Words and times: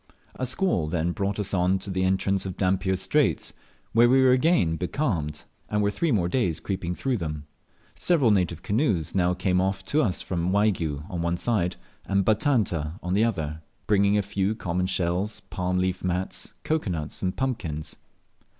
A 0.33 0.47
squall 0.47 0.87
them 0.87 1.11
brought 1.13 1.37
us 1.37 1.53
on 1.53 1.77
to 1.77 1.91
the 1.91 2.03
entrance 2.03 2.47
of 2.47 2.57
Dampier's 2.57 3.03
Straits, 3.03 3.53
where 3.91 4.09
we 4.09 4.19
were 4.23 4.31
again 4.31 4.75
becalmed, 4.75 5.43
and 5.69 5.83
were 5.83 5.91
three 5.91 6.11
more 6.11 6.27
days 6.27 6.59
creeping 6.59 6.95
through 6.95 7.17
them. 7.17 7.45
Several 7.99 8.31
native 8.31 8.63
canoes 8.63 9.13
now 9.13 9.35
came 9.35 9.61
off 9.61 9.85
to 9.85 10.01
us 10.01 10.19
from 10.23 10.51
Waigiou 10.51 11.03
on 11.07 11.21
one 11.21 11.37
side, 11.37 11.75
and 12.07 12.25
Batanta 12.25 12.97
on 13.03 13.13
the 13.13 13.23
other, 13.23 13.61
bringing 13.85 14.17
a 14.17 14.23
few 14.23 14.55
common 14.55 14.87
shells, 14.87 15.41
palm 15.51 15.77
leaf 15.77 16.03
mats, 16.03 16.53
cocoa 16.63 16.89
nuts, 16.89 17.21
and 17.21 17.37
pumpkins. 17.37 17.95